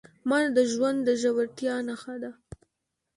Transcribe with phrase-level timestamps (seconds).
[0.27, 2.31] مانا د ژوند د ژورتیا نښه ده.